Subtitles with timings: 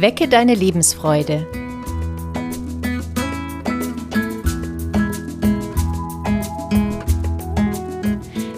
[0.00, 1.46] Wecke deine Lebensfreude.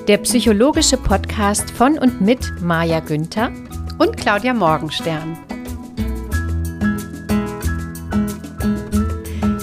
[0.07, 3.51] Der psychologische Podcast von und mit Maja Günther
[3.99, 5.37] und Claudia Morgenstern.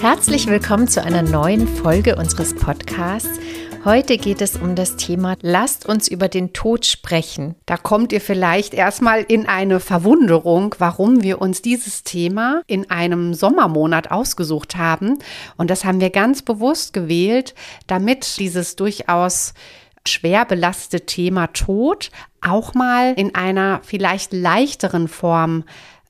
[0.01, 3.39] Herzlich willkommen zu einer neuen Folge unseres Podcasts.
[3.85, 7.55] Heute geht es um das Thema Lasst uns über den Tod sprechen.
[7.65, 13.33] Da kommt ihr vielleicht erstmal in eine Verwunderung, warum wir uns dieses Thema in einem
[13.33, 15.19] Sommermonat ausgesucht haben.
[15.55, 17.55] Und das haben wir ganz bewusst gewählt,
[17.87, 19.53] damit dieses durchaus
[20.05, 25.63] schwer belastete Thema Tod auch mal in einer vielleicht leichteren Form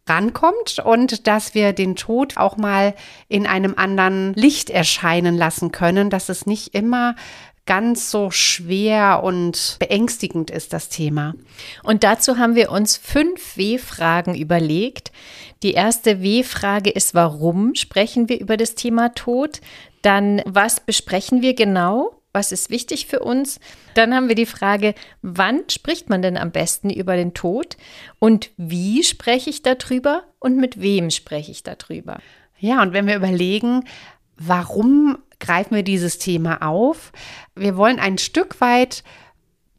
[0.10, 2.96] rankommt und dass wir den Tod auch mal
[3.28, 7.16] in einem anderen Licht erscheinen lassen können, dass es nicht immer
[7.70, 11.36] ganz so schwer und beängstigend ist, das Thema.
[11.84, 15.12] Und dazu haben wir uns fünf W-Fragen überlegt.
[15.62, 19.62] Die erste W-Frage ist, warum sprechen wir über das Thema Tod?
[20.02, 22.16] Dann, was besprechen wir genau?
[22.32, 23.60] was ist wichtig für uns.
[23.96, 27.76] Dann haben wir die Frage, wann spricht man denn am besten über den Tod
[28.20, 32.20] und wie spreche ich darüber und mit wem spreche ich darüber.
[32.60, 33.86] Ja, und wenn wir überlegen,
[34.38, 37.12] warum greifen wir dieses Thema auf?
[37.56, 39.04] Wir wollen ein Stück weit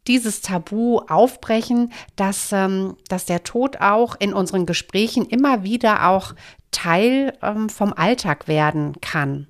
[0.06, 6.34] dieses Tabu aufbrechen, dass, ähm, dass der Tod auch in unseren Gesprächen immer wieder auch
[6.70, 9.47] Teil ähm, vom Alltag werden kann.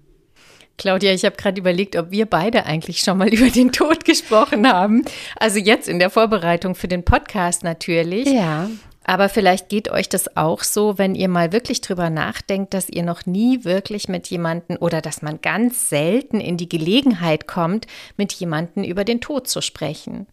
[0.76, 4.66] Claudia, ich habe gerade überlegt, ob wir beide eigentlich schon mal über den Tod gesprochen
[4.66, 5.04] haben.
[5.36, 8.26] Also jetzt in der Vorbereitung für den Podcast natürlich.
[8.26, 8.68] Ja.
[9.04, 13.02] Aber vielleicht geht euch das auch so, wenn ihr mal wirklich drüber nachdenkt, dass ihr
[13.02, 18.32] noch nie wirklich mit jemandem oder dass man ganz selten in die Gelegenheit kommt, mit
[18.34, 20.26] jemandem über den Tod zu sprechen.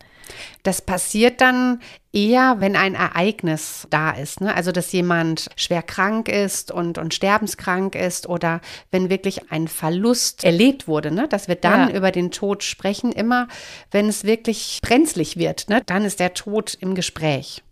[0.64, 1.80] Das passiert dann
[2.12, 4.42] eher, wenn ein Ereignis da ist.
[4.42, 4.54] Ne?
[4.54, 8.62] Also, dass jemand schwer krank ist und, und sterbenskrank ist oder
[8.92, 11.28] wenn wirklich ein Verlust erlebt wurde, ne?
[11.28, 11.96] dass wir dann ja.
[11.96, 13.48] über den Tod sprechen, immer
[13.92, 15.70] wenn es wirklich brenzlig wird.
[15.70, 15.82] Ne?
[15.86, 17.64] Dann ist der Tod im Gespräch.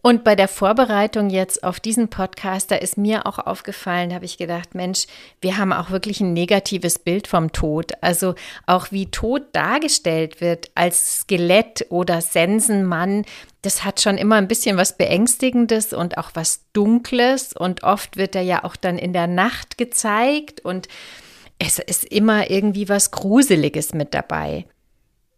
[0.00, 4.38] Und bei der Vorbereitung jetzt auf diesen Podcast, da ist mir auch aufgefallen, habe ich
[4.38, 5.06] gedacht, Mensch,
[5.40, 7.92] wir haben auch wirklich ein negatives Bild vom Tod.
[8.00, 8.36] Also
[8.66, 13.24] auch wie Tod dargestellt wird als Skelett oder Sensenmann,
[13.62, 17.52] das hat schon immer ein bisschen was Beängstigendes und auch was Dunkles.
[17.52, 20.86] Und oft wird er ja auch dann in der Nacht gezeigt und
[21.58, 24.64] es ist immer irgendwie was Gruseliges mit dabei.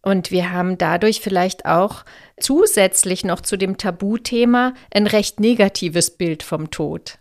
[0.01, 2.03] Und wir haben dadurch vielleicht auch
[2.39, 7.19] zusätzlich noch zu dem Tabuthema ein recht negatives Bild vom Tod.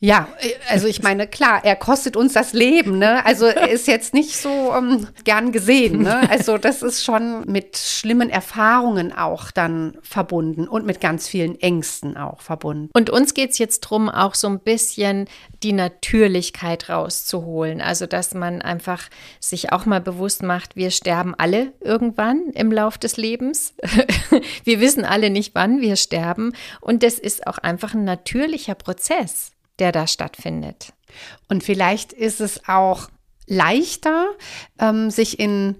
[0.00, 0.28] Ja,
[0.68, 3.26] also ich meine, klar, er kostet uns das Leben, ne?
[3.26, 6.30] Also er ist jetzt nicht so ähm, gern gesehen, ne?
[6.30, 12.16] Also das ist schon mit schlimmen Erfahrungen auch dann verbunden und mit ganz vielen Ängsten
[12.16, 12.90] auch verbunden.
[12.92, 15.26] Und uns geht es jetzt darum, auch so ein bisschen
[15.64, 17.80] die Natürlichkeit rauszuholen.
[17.80, 19.02] Also dass man einfach
[19.40, 23.74] sich auch mal bewusst macht, wir sterben alle irgendwann im Lauf des Lebens.
[24.64, 26.52] wir wissen alle nicht, wann wir sterben.
[26.80, 30.92] Und das ist auch einfach ein natürlicher Prozess der da stattfindet.
[31.48, 33.08] Und vielleicht ist es auch
[33.46, 34.26] leichter,
[34.78, 35.76] ähm, sich in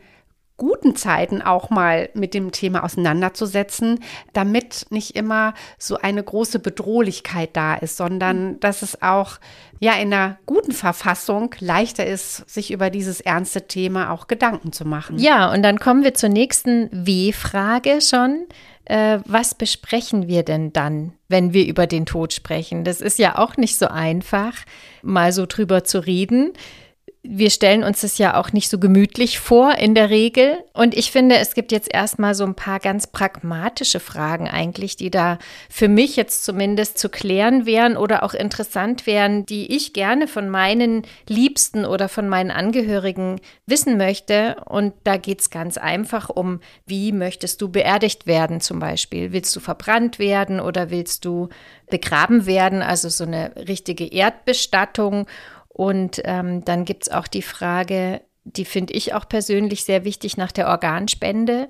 [0.58, 4.00] guten Zeiten auch mal mit dem Thema auseinanderzusetzen,
[4.32, 9.38] damit nicht immer so eine große Bedrohlichkeit da ist, sondern dass es auch
[9.78, 14.84] ja in einer guten Verfassung leichter ist, sich über dieses ernste Thema auch Gedanken zu
[14.84, 15.18] machen.
[15.20, 18.46] Ja, und dann kommen wir zur nächsten W-Frage schon
[18.88, 22.84] äh, was besprechen wir denn dann, wenn wir über den Tod sprechen?
[22.84, 24.54] Das ist ja auch nicht so einfach,
[25.02, 26.52] mal so drüber zu reden
[27.24, 30.56] wir stellen uns das ja auch nicht so gemütlich vor in der Regel.
[30.72, 35.10] Und ich finde, es gibt jetzt erstmal so ein paar ganz pragmatische Fragen eigentlich, die
[35.10, 40.28] da für mich jetzt zumindest zu klären wären oder auch interessant wären, die ich gerne
[40.28, 44.56] von meinen Liebsten oder von meinen Angehörigen wissen möchte.
[44.66, 49.32] Und da geht es ganz einfach um, wie möchtest du beerdigt werden zum Beispiel?
[49.32, 51.48] Willst du verbrannt werden oder willst du
[51.90, 52.80] begraben werden?
[52.80, 55.26] Also so eine richtige Erdbestattung.
[55.78, 60.36] Und ähm, dann gibt es auch die Frage, die finde ich auch persönlich sehr wichtig
[60.36, 61.68] nach der Organspende.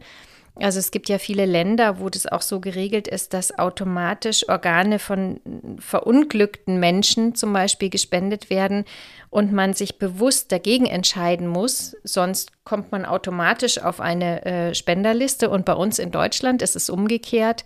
[0.54, 4.98] Also es gibt ja viele Länder, wo das auch so geregelt ist, dass automatisch Organe
[4.98, 5.40] von
[5.78, 8.86] verunglückten Menschen zum Beispiel gespendet werden
[9.28, 15.50] und man sich bewusst dagegen entscheiden muss, sonst kommt man automatisch auf eine äh, Spenderliste.
[15.50, 17.62] Und bei uns in Deutschland ist es umgekehrt.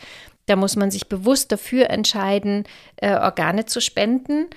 [0.46, 2.64] Da muss man sich bewusst dafür entscheiden,
[2.96, 4.48] äh, Organe zu spenden.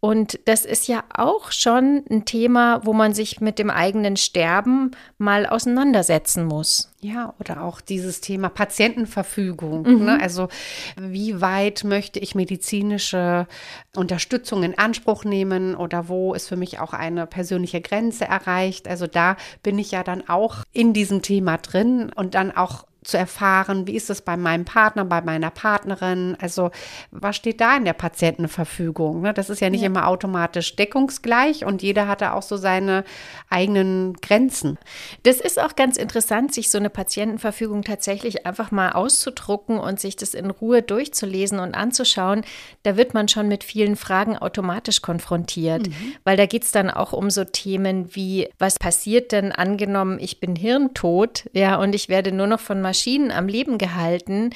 [0.00, 4.92] Und das ist ja auch schon ein Thema, wo man sich mit dem eigenen Sterben
[5.18, 6.92] mal auseinandersetzen muss.
[7.00, 9.82] Ja, oder auch dieses Thema Patientenverfügung.
[9.82, 10.04] Mhm.
[10.04, 10.18] Ne?
[10.20, 10.48] Also
[10.96, 13.48] wie weit möchte ich medizinische
[13.96, 18.86] Unterstützung in Anspruch nehmen oder wo ist für mich auch eine persönliche Grenze erreicht?
[18.86, 23.16] Also da bin ich ja dann auch in diesem Thema drin und dann auch zu
[23.16, 26.70] erfahren, wie ist es bei meinem Partner, bei meiner Partnerin, also
[27.10, 29.22] was steht da in der Patientenverfügung?
[29.22, 29.32] Ne?
[29.32, 29.86] Das ist ja nicht ja.
[29.86, 33.04] immer automatisch deckungsgleich und jeder hat da auch so seine
[33.48, 34.76] eigenen Grenzen.
[35.22, 40.16] Das ist auch ganz interessant, sich so eine Patientenverfügung tatsächlich einfach mal auszudrucken und sich
[40.16, 42.42] das in Ruhe durchzulesen und anzuschauen.
[42.82, 46.12] Da wird man schon mit vielen Fragen automatisch konfrontiert, mhm.
[46.24, 50.40] weil da geht es dann auch um so Themen wie, was passiert denn angenommen, ich
[50.40, 54.50] bin hirntot, ja, und ich werde nur noch von Maschinen Maschinen am Leben gehalten.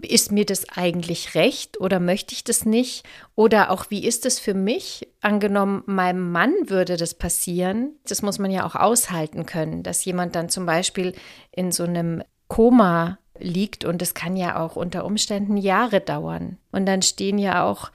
[0.00, 3.04] Ist mir das eigentlich recht oder möchte ich das nicht?
[3.34, 5.08] Oder auch, wie ist es für mich?
[5.20, 7.96] Angenommen, meinem Mann würde das passieren.
[8.06, 11.14] Das muss man ja auch aushalten können, dass jemand dann zum Beispiel
[11.50, 16.58] in so einem Koma liegt und es kann ja auch unter Umständen Jahre dauern.
[16.70, 17.90] Und dann stehen ja auch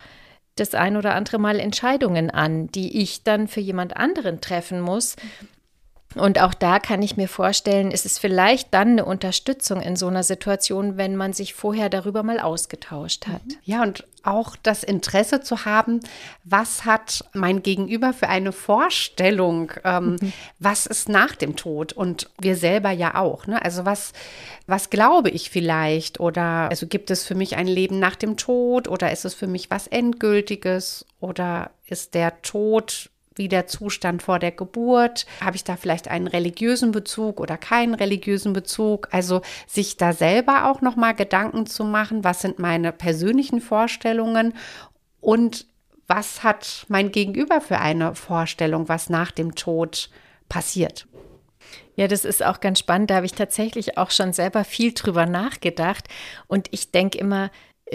[0.55, 5.15] das ein oder andere Mal Entscheidungen an, die ich dann für jemand anderen treffen muss.
[6.15, 10.07] Und auch da kann ich mir vorstellen, ist es vielleicht dann eine Unterstützung in so
[10.07, 13.45] einer Situation, wenn man sich vorher darüber mal ausgetauscht hat.
[13.45, 13.57] Mhm.
[13.63, 15.99] Ja, und auch das Interesse zu haben,
[16.43, 20.33] was hat mein Gegenüber für eine Vorstellung, ähm, mhm.
[20.59, 23.45] was ist nach dem Tod und wir selber ja auch.
[23.45, 23.63] Ne?
[23.63, 24.13] Also was,
[24.67, 28.87] was glaube ich vielleicht oder also gibt es für mich ein Leben nach dem Tod
[28.87, 34.39] oder ist es für mich was Endgültiges oder ist der Tod wie der Zustand vor
[34.39, 35.25] der Geburt?
[35.41, 39.07] Habe ich da vielleicht einen religiösen Bezug oder keinen religiösen Bezug?
[39.11, 44.53] Also sich da selber auch noch mal Gedanken zu machen, was sind meine persönlichen Vorstellungen
[45.19, 45.65] und
[46.07, 50.09] was hat mein Gegenüber für eine Vorstellung, was nach dem Tod
[50.49, 51.07] passiert?
[51.95, 53.09] Ja, das ist auch ganz spannend.
[53.09, 56.07] Da habe ich tatsächlich auch schon selber viel drüber nachgedacht.
[56.47, 57.49] Und ich denke immer,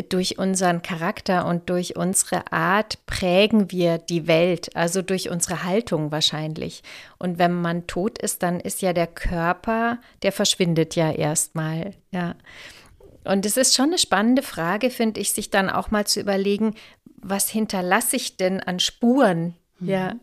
[0.08, 6.12] durch unseren Charakter und durch unsere Art prägen wir die Welt, also durch unsere Haltung
[6.12, 6.82] wahrscheinlich.
[7.18, 12.36] Und wenn man tot ist, dann ist ja der Körper, der verschwindet ja erstmal, ja.
[13.24, 16.74] Und es ist schon eine spannende Frage, finde ich, sich dann auch mal zu überlegen,
[17.16, 19.88] was hinterlasse ich denn an Spuren, mhm.
[19.88, 20.14] ja,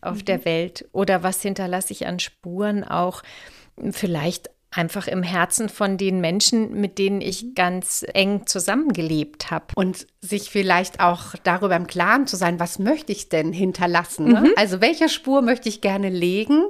[0.00, 0.24] auf mhm.
[0.24, 0.88] der Welt?
[0.92, 3.22] Oder was hinterlasse ich an Spuren auch
[3.90, 9.66] vielleicht einfach im Herzen von den Menschen, mit denen ich ganz eng zusammengelebt habe.
[9.74, 14.28] Und sich vielleicht auch darüber im Klaren zu sein, was möchte ich denn hinterlassen?
[14.28, 14.40] Ne?
[14.40, 14.52] Mhm.
[14.56, 16.64] Also welche Spur möchte ich gerne legen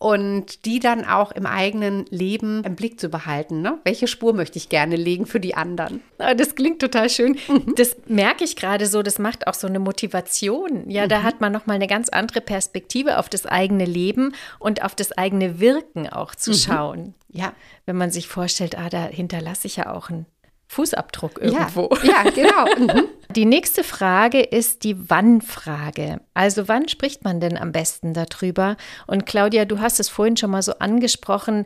[0.00, 3.60] und die dann auch im eigenen Leben im Blick zu behalten.
[3.60, 3.78] Ne?
[3.84, 6.00] Welche Spur möchte ich gerne legen für die anderen?
[6.16, 7.36] Ah, das klingt total schön.
[7.48, 7.74] Mhm.
[7.76, 10.88] Das merke ich gerade so, das macht auch so eine Motivation.
[10.88, 11.10] Ja, mhm.
[11.10, 15.12] da hat man nochmal eine ganz andere Perspektive auf das eigene Leben und auf das
[15.12, 16.56] eigene Wirken auch zu mhm.
[16.56, 17.14] schauen.
[17.28, 17.52] Ja.
[17.84, 20.24] Wenn man sich vorstellt, ah, da hinterlasse ich ja auch einen
[20.68, 21.90] Fußabdruck irgendwo.
[22.02, 23.04] Ja, ja genau.
[23.36, 26.20] Die nächste Frage ist die Wann-Frage.
[26.34, 28.76] Also wann spricht man denn am besten darüber?
[29.06, 31.64] Und Claudia, du hast es vorhin schon mal so angesprochen.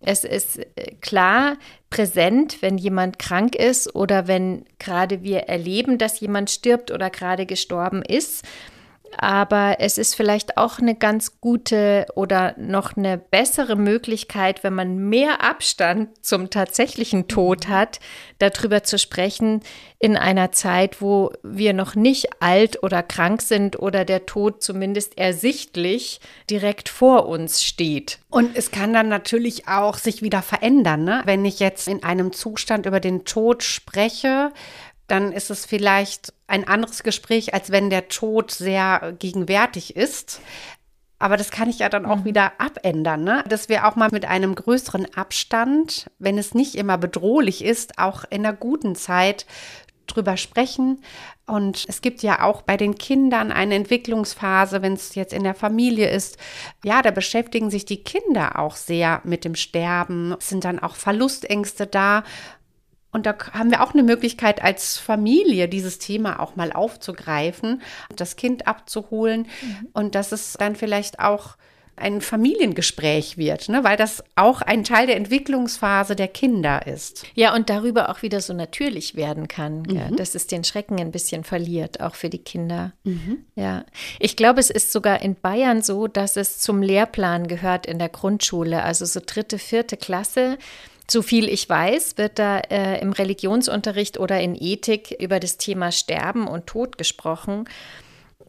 [0.00, 1.56] Es ist äh, klar
[1.88, 7.46] präsent, wenn jemand krank ist oder wenn gerade wir erleben, dass jemand stirbt oder gerade
[7.46, 8.44] gestorben ist
[9.18, 14.96] aber es ist vielleicht auch eine ganz gute oder noch eine bessere Möglichkeit, wenn man
[14.96, 17.72] mehr Abstand zum tatsächlichen Tod mhm.
[17.72, 18.00] hat,
[18.38, 19.60] darüber zu sprechen
[19.98, 25.18] in einer Zeit, wo wir noch nicht alt oder krank sind oder der Tod zumindest
[25.18, 28.18] ersichtlich direkt vor uns steht.
[28.30, 31.22] Und es kann dann natürlich auch sich wieder verändern, ne?
[31.24, 34.52] wenn ich jetzt in einem Zustand über den Tod spreche
[35.10, 40.40] dann ist es vielleicht ein anderes Gespräch, als wenn der Tod sehr gegenwärtig ist.
[41.18, 42.24] Aber das kann ich ja dann auch mhm.
[42.24, 43.44] wieder abändern, ne?
[43.46, 48.24] dass wir auch mal mit einem größeren Abstand, wenn es nicht immer bedrohlich ist, auch
[48.30, 49.44] in der guten Zeit
[50.06, 51.02] drüber sprechen.
[51.46, 55.54] Und es gibt ja auch bei den Kindern eine Entwicklungsphase, wenn es jetzt in der
[55.54, 56.38] Familie ist.
[56.84, 60.36] Ja, da beschäftigen sich die Kinder auch sehr mit dem Sterben.
[60.38, 62.24] Es sind dann auch Verlustängste da.
[63.12, 67.82] Und da haben wir auch eine Möglichkeit als Familie, dieses Thema auch mal aufzugreifen,
[68.14, 69.88] das Kind abzuholen mhm.
[69.92, 71.56] und dass es dann vielleicht auch
[72.00, 73.84] ein Familiengespräch wird, ne?
[73.84, 77.24] weil das auch ein Teil der Entwicklungsphase der Kinder ist.
[77.34, 79.96] Ja, und darüber auch wieder so natürlich werden kann, mhm.
[79.96, 82.92] ja, dass es den Schrecken ein bisschen verliert, auch für die Kinder.
[83.04, 83.44] Mhm.
[83.54, 83.84] Ja,
[84.18, 88.08] ich glaube, es ist sogar in Bayern so, dass es zum Lehrplan gehört in der
[88.08, 90.56] Grundschule, also so dritte, vierte Klasse
[91.10, 95.92] so viel ich weiß, wird da äh, im Religionsunterricht oder in Ethik über das Thema
[95.92, 97.64] Sterben und Tod gesprochen.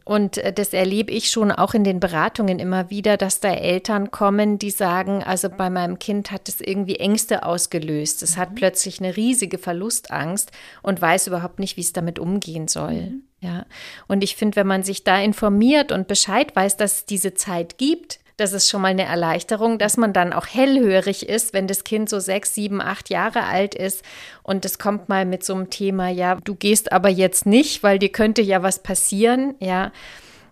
[0.04, 4.10] Und äh, das erlebe ich schon auch in den Beratungen immer wieder, dass da Eltern
[4.10, 8.22] kommen, die sagen, also bei meinem Kind hat es irgendwie Ängste ausgelöst.
[8.22, 8.54] Es hat mhm.
[8.56, 10.50] plötzlich eine riesige Verlustangst
[10.82, 12.94] und weiß überhaupt nicht, wie es damit umgehen soll.
[12.94, 13.22] Mhm.
[13.40, 13.66] Ja.
[14.06, 17.76] Und ich finde, wenn man sich da informiert und Bescheid weiß, dass es diese Zeit
[17.76, 21.84] gibt, das ist schon mal eine Erleichterung, dass man dann auch hellhörig ist, wenn das
[21.84, 24.02] Kind so sechs, sieben, acht Jahre alt ist
[24.42, 28.00] und es kommt mal mit so einem Thema, ja, du gehst aber jetzt nicht, weil
[28.00, 29.92] dir könnte ja was passieren, ja,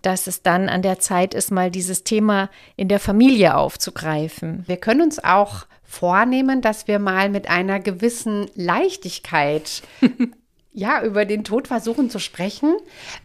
[0.01, 4.63] dass es dann an der Zeit ist, mal dieses Thema in der Familie aufzugreifen.
[4.67, 9.83] Wir können uns auch vornehmen, dass wir mal mit einer gewissen Leichtigkeit
[10.73, 12.75] ja, über den Tod versuchen zu sprechen,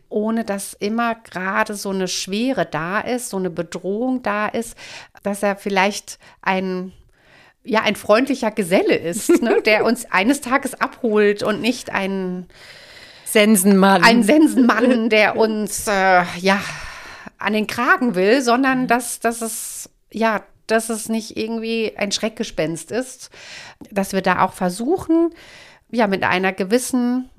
[0.08, 4.76] ohne dass immer gerade so eine Schwere da ist, so eine Bedrohung da ist,
[5.22, 6.92] dass er vielleicht ein
[7.68, 12.46] ja, ein freundlicher Geselle ist, ne, der uns eines Tages abholt und nicht ein
[13.24, 14.04] Sensenmann.
[14.04, 16.60] Ein Sensenmann, der uns äh, ja
[17.38, 22.92] an den Kragen will, sondern dass, dass es ja, dass es nicht irgendwie ein Schreckgespenst
[22.92, 23.30] ist,
[23.90, 25.30] dass wir da auch versuchen,
[25.90, 27.30] ja, mit einer gewissen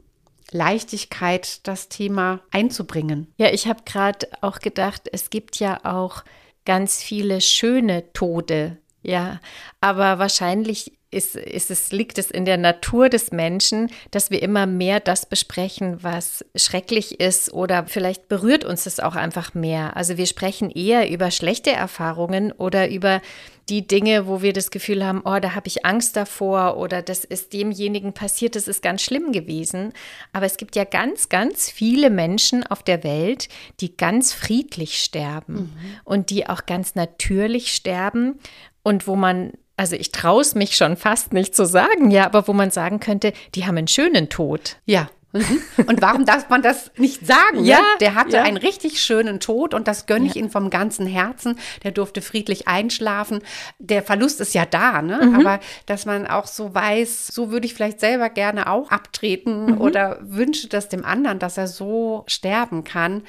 [0.51, 3.33] Leichtigkeit das Thema einzubringen.
[3.37, 6.23] Ja, ich habe gerade auch gedacht, es gibt ja auch
[6.65, 8.77] ganz viele schöne Tode.
[9.01, 9.39] Ja,
[9.79, 14.65] aber wahrscheinlich ist, ist es, liegt es in der Natur des Menschen, dass wir immer
[14.65, 19.95] mehr das besprechen, was schrecklich ist oder vielleicht berührt uns das auch einfach mehr.
[19.95, 23.21] Also wir sprechen eher über schlechte Erfahrungen oder über
[23.69, 27.25] die Dinge, wo wir das Gefühl haben, oh, da habe ich Angst davor oder das
[27.25, 29.93] ist demjenigen passiert, das ist ganz schlimm gewesen.
[30.31, 33.49] Aber es gibt ja ganz, ganz viele Menschen auf der Welt,
[33.81, 35.69] die ganz friedlich sterben mhm.
[36.05, 38.39] und die auch ganz natürlich sterben
[38.83, 42.47] und wo man also ich traue es mich schon fast nicht zu sagen, ja, aber
[42.47, 44.77] wo man sagen könnte, die haben einen schönen Tod.
[44.85, 45.09] Ja.
[45.37, 45.85] Mhm.
[45.87, 47.63] Und warum darf man das nicht sagen?
[47.63, 47.83] Ja, ne?
[47.99, 48.43] der hatte ja.
[48.43, 50.41] einen richtig schönen Tod und das gönne ich ja.
[50.41, 51.57] ihm vom ganzen Herzen.
[51.83, 53.41] Der durfte friedlich einschlafen.
[53.79, 55.25] Der Verlust ist ja da, ne?
[55.25, 55.35] Mhm.
[55.35, 59.81] Aber dass man auch so weiß, so würde ich vielleicht selber gerne auch abtreten mhm.
[59.81, 63.23] oder wünsche das dem anderen, dass er so sterben kann.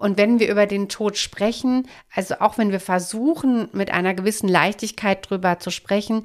[0.00, 4.48] Und wenn wir über den Tod sprechen, also auch wenn wir versuchen, mit einer gewissen
[4.48, 6.24] Leichtigkeit drüber zu sprechen,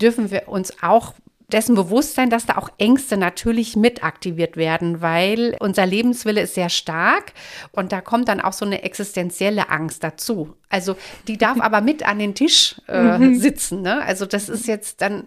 [0.00, 1.14] dürfen wir uns auch
[1.52, 6.54] dessen bewusst sein, dass da auch Ängste natürlich mit aktiviert werden, weil unser Lebenswille ist
[6.54, 7.32] sehr stark
[7.72, 10.54] und da kommt dann auch so eine existenzielle Angst dazu.
[10.68, 10.96] Also
[11.28, 13.36] die darf aber mit an den Tisch äh, mhm.
[13.36, 13.82] sitzen.
[13.82, 14.02] Ne?
[14.02, 15.26] Also das ist jetzt dann,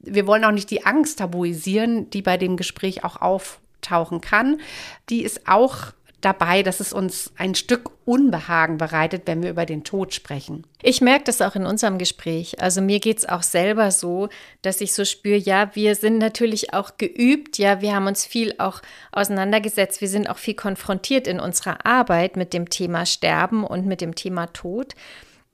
[0.00, 4.60] wir wollen auch nicht die Angst tabuisieren, die bei dem Gespräch auch auftauchen kann.
[5.08, 5.92] Die ist auch
[6.26, 10.66] dabei, dass es uns ein Stück Unbehagen bereitet, wenn wir über den Tod sprechen.
[10.82, 12.60] Ich merke das auch in unserem Gespräch.
[12.60, 14.28] Also mir geht es auch selber so,
[14.62, 18.54] dass ich so spüre, ja, wir sind natürlich auch geübt, ja, wir haben uns viel
[18.58, 23.86] auch auseinandergesetzt, wir sind auch viel konfrontiert in unserer Arbeit mit dem Thema Sterben und
[23.86, 24.94] mit dem Thema Tod.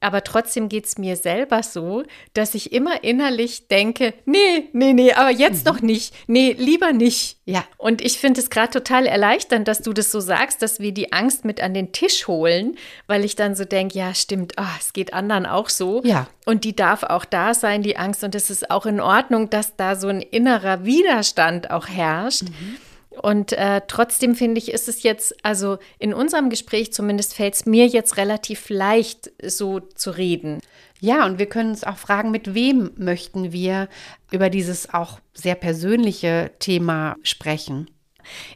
[0.03, 2.03] Aber trotzdem geht es mir selber so,
[2.35, 5.73] dass ich immer innerlich denke, nee, nee, nee, aber jetzt mhm.
[5.73, 6.15] noch nicht.
[6.27, 7.39] Nee, lieber nicht.
[7.45, 7.65] Ja.
[7.79, 11.13] Und ich finde es gerade total erleichternd, dass du das so sagst, dass wir die
[11.13, 14.93] Angst mit an den Tisch holen, weil ich dann so denke, ja, stimmt, oh, es
[14.93, 16.03] geht anderen auch so.
[16.05, 16.27] Ja.
[16.47, 18.25] Und die darf auch da sein, die Angst.
[18.25, 22.43] Und es ist auch in Ordnung, dass da so ein innerer Widerstand auch herrscht.
[22.43, 22.77] Mhm.
[23.21, 27.67] Und äh, trotzdem finde ich, ist es jetzt, also in unserem Gespräch zumindest fällt es
[27.67, 30.61] mir jetzt relativ leicht, so zu reden.
[31.01, 33.89] Ja, und wir können uns auch fragen, mit wem möchten wir
[34.31, 37.89] über dieses auch sehr persönliche Thema sprechen?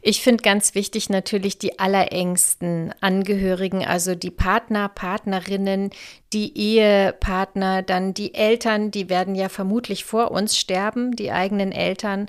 [0.02, 5.90] Ich finde ganz wichtig natürlich die allerengsten Angehörigen, also die Partner, Partnerinnen,
[6.32, 12.28] die Ehepartner, dann die Eltern, die werden ja vermutlich vor uns sterben, die eigenen Eltern.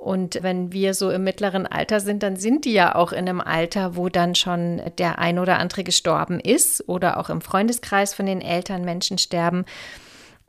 [0.00, 3.42] Und wenn wir so im mittleren Alter sind, dann sind die ja auch in einem
[3.42, 8.24] Alter, wo dann schon der ein oder andere gestorben ist oder auch im Freundeskreis von
[8.24, 9.66] den Eltern Menschen sterben.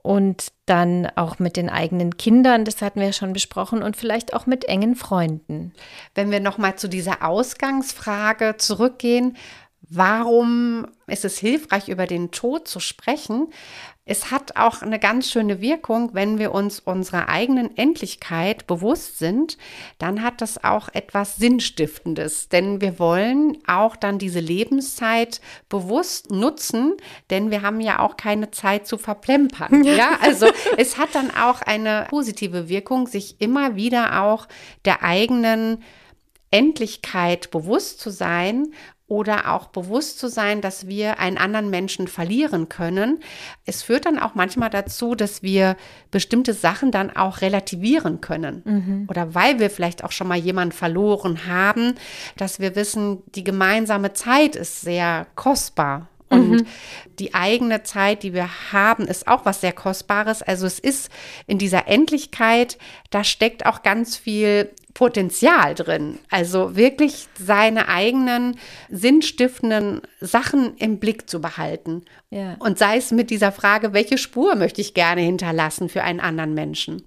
[0.03, 4.34] Und dann auch mit den eigenen Kindern, das hatten wir ja schon besprochen, und vielleicht
[4.34, 5.74] auch mit engen Freunden.
[6.15, 9.36] Wenn wir nochmal zu dieser Ausgangsfrage zurückgehen,
[9.81, 13.50] warum ist es hilfreich, über den Tod zu sprechen?
[14.12, 19.58] Es hat auch eine ganz schöne Wirkung, wenn wir uns unserer eigenen Endlichkeit bewusst sind,
[20.00, 25.39] dann hat das auch etwas Sinnstiftendes, denn wir wollen auch dann diese Lebenszeit
[25.70, 26.98] bewusst nutzen,
[27.30, 29.86] denn wir haben ja auch keine Zeit zu verplempern.
[29.91, 34.48] Ja, also es hat dann auch eine positive Wirkung, sich immer wieder auch
[34.86, 35.84] der eigenen
[36.50, 38.74] Endlichkeit bewusst zu sein
[39.12, 43.20] oder auch bewusst zu sein, dass wir einen anderen Menschen verlieren können.
[43.65, 45.75] Es führt dann auch manchmal dazu, dass wir
[46.12, 48.62] bestimmte Sachen dann auch relativieren können.
[48.63, 49.08] Mhm.
[49.10, 51.96] Oder weil wir vielleicht auch schon mal jemanden verloren haben,
[52.38, 56.08] dass wir wissen, die gemeinsame Zeit ist sehr kostbar.
[56.32, 56.68] Und mhm.
[57.20, 60.42] die eigene Zeit, die wir haben, ist auch was sehr Kostbares.
[60.42, 61.12] Also es ist
[61.46, 62.78] in dieser Endlichkeit,
[63.10, 66.20] da steckt auch ganz viel Potenzial drin.
[66.30, 68.58] Also wirklich seine eigenen
[68.90, 72.04] sinnstiftenden Sachen im Blick zu behalten.
[72.30, 72.56] Ja.
[72.60, 76.54] Und sei es mit dieser Frage, welche Spur möchte ich gerne hinterlassen für einen anderen
[76.54, 77.04] Menschen?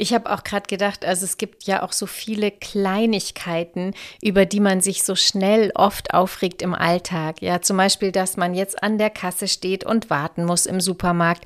[0.00, 3.92] Ich habe auch gerade gedacht, also es gibt ja auch so viele Kleinigkeiten,
[4.22, 7.42] über die man sich so schnell oft aufregt im Alltag.
[7.42, 11.44] Ja, zum Beispiel, dass man jetzt an der Kasse steht und warten muss im Supermarkt.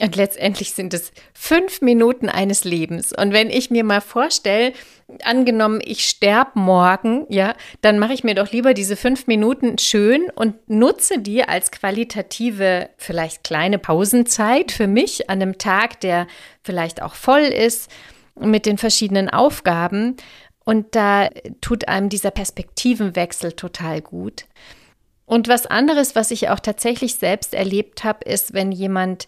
[0.00, 3.12] Und letztendlich sind es fünf Minuten eines Lebens.
[3.12, 4.72] Und wenn ich mir mal vorstelle,
[5.22, 10.30] angenommen, ich sterbe morgen, ja, dann mache ich mir doch lieber diese fünf Minuten schön
[10.34, 16.26] und nutze die als qualitative, vielleicht kleine Pausenzeit für mich an einem Tag, der
[16.62, 17.90] vielleicht auch voll ist
[18.38, 20.16] mit den verschiedenen Aufgaben.
[20.64, 21.28] Und da
[21.60, 24.46] tut einem dieser Perspektivenwechsel total gut.
[25.26, 29.26] Und was anderes, was ich auch tatsächlich selbst erlebt habe, ist, wenn jemand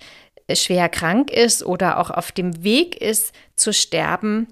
[0.55, 4.47] schwer krank ist oder auch auf dem Weg ist zu sterben,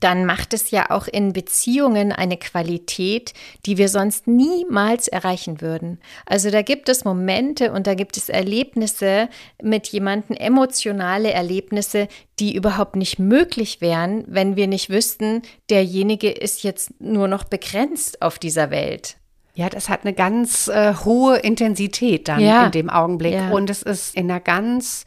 [0.00, 3.32] dann macht es ja auch in Beziehungen eine Qualität,
[3.66, 6.00] die wir sonst niemals erreichen würden.
[6.26, 9.28] Also da gibt es Momente und da gibt es Erlebnisse
[9.62, 16.62] mit jemandem, emotionale Erlebnisse, die überhaupt nicht möglich wären, wenn wir nicht wüssten, derjenige ist
[16.62, 19.16] jetzt nur noch begrenzt auf dieser Welt.
[19.54, 22.66] Ja, das hat eine ganz äh, hohe Intensität dann ja.
[22.66, 23.34] in dem Augenblick.
[23.34, 23.50] Ja.
[23.50, 25.04] Und es ist in einer ganz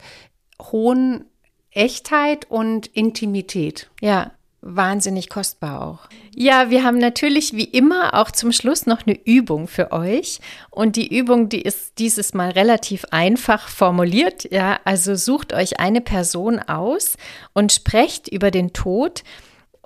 [0.60, 1.26] hohen
[1.70, 3.90] Echtheit und Intimität.
[4.00, 6.08] Ja, wahnsinnig kostbar auch.
[6.34, 10.40] Ja, wir haben natürlich wie immer auch zum Schluss noch eine Übung für euch.
[10.70, 14.50] Und die Übung, die ist dieses Mal relativ einfach formuliert.
[14.50, 17.16] Ja, also sucht euch eine Person aus
[17.52, 19.22] und sprecht über den Tod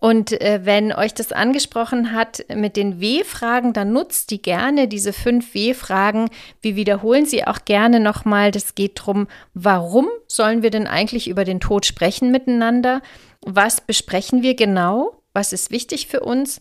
[0.03, 5.13] und äh, wenn euch das angesprochen hat mit den W-Fragen, dann nutzt die gerne, diese
[5.13, 6.29] fünf W-Fragen.
[6.61, 8.51] Wir wiederholen sie auch gerne nochmal.
[8.51, 13.01] Das geht darum, warum sollen wir denn eigentlich über den Tod sprechen miteinander?
[13.43, 15.23] Was besprechen wir genau?
[15.35, 16.61] Was ist wichtig für uns?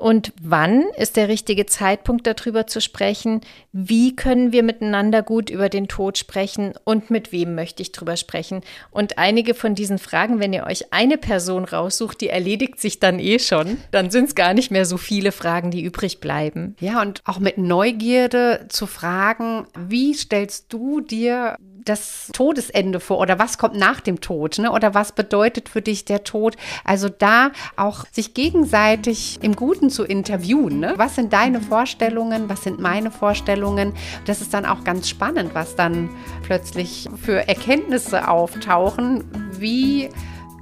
[0.00, 3.42] Und wann ist der richtige Zeitpunkt, darüber zu sprechen?
[3.72, 6.72] Wie können wir miteinander gut über den Tod sprechen?
[6.84, 8.62] Und mit wem möchte ich drüber sprechen?
[8.90, 13.18] Und einige von diesen Fragen, wenn ihr euch eine Person raussucht, die erledigt sich dann
[13.18, 13.76] eh schon.
[13.90, 16.76] Dann sind es gar nicht mehr so viele Fragen, die übrig bleiben.
[16.80, 23.38] Ja, und auch mit Neugierde zu fragen, wie stellst du dir das Todesende vor oder
[23.38, 24.70] was kommt nach dem Tod ne?
[24.70, 26.56] oder was bedeutet für dich der Tod.
[26.84, 30.80] Also da auch sich gegenseitig im Guten zu interviewen.
[30.80, 30.94] Ne?
[30.96, 33.92] Was sind deine Vorstellungen, was sind meine Vorstellungen?
[34.26, 36.10] Das ist dann auch ganz spannend, was dann
[36.42, 39.24] plötzlich für Erkenntnisse auftauchen,
[39.58, 40.08] wie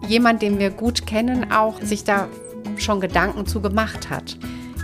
[0.06, 2.28] jemand, den wir gut kennen, auch sich da
[2.76, 4.36] schon Gedanken zu gemacht hat.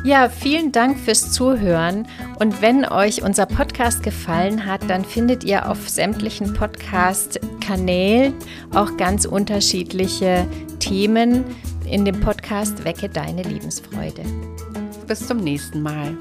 [0.05, 2.07] Ja, vielen Dank fürs Zuhören.
[2.39, 8.35] Und wenn euch unser Podcast gefallen hat, dann findet ihr auf sämtlichen Podcast-Kanälen
[8.75, 10.47] auch ganz unterschiedliche
[10.79, 11.43] Themen
[11.91, 14.23] in dem Podcast Wecke deine Lebensfreude.
[15.07, 16.15] Bis zum nächsten Mal.